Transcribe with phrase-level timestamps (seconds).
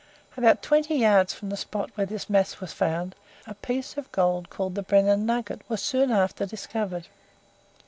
[0.35, 3.13] About twenty yards from the spot where this mass was found,
[3.45, 7.07] a piece of gold called the "Brennan Nugget" was soon after discovered.